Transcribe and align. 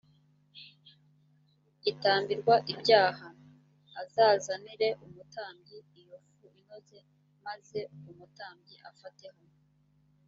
gitambirwa 1.83 2.55
ibyaha. 2.73 3.27
azazanire 4.01 4.89
umutambyi 5.05 5.77
iyo 5.99 6.17
fu 6.29 6.43
inoze, 6.59 6.99
maze 7.45 7.79
umutambyi 8.11 8.75
afateho 8.89 9.41